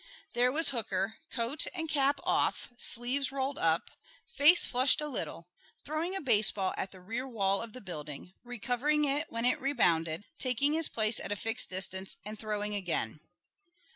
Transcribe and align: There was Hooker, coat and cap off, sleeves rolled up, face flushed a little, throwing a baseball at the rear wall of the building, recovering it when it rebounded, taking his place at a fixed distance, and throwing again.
There 0.33 0.51
was 0.51 0.69
Hooker, 0.69 1.17
coat 1.29 1.67
and 1.75 1.87
cap 1.87 2.19
off, 2.23 2.69
sleeves 2.75 3.31
rolled 3.31 3.59
up, 3.59 3.91
face 4.33 4.65
flushed 4.65 4.99
a 4.99 5.07
little, 5.07 5.47
throwing 5.85 6.15
a 6.15 6.21
baseball 6.21 6.73
at 6.75 6.89
the 6.89 6.99
rear 6.99 7.27
wall 7.27 7.61
of 7.61 7.73
the 7.73 7.81
building, 7.81 8.33
recovering 8.43 9.05
it 9.05 9.27
when 9.31 9.45
it 9.45 9.61
rebounded, 9.61 10.23
taking 10.39 10.73
his 10.73 10.89
place 10.89 11.19
at 11.19 11.31
a 11.31 11.35
fixed 11.35 11.69
distance, 11.69 12.17
and 12.25 12.39
throwing 12.39 12.73
again. 12.73 13.19